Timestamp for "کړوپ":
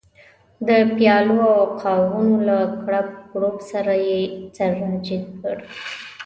3.31-3.57